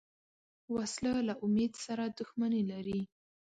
[0.75, 3.01] وسله له امید سره دښمني لري